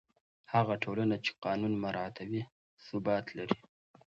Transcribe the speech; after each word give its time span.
هغه 0.53 0.75
ټولنه 0.83 1.15
چې 1.23 1.31
قانون 1.45 1.73
مراعتوي، 1.83 2.41
ثبات 2.85 3.25
لري. 3.37 3.57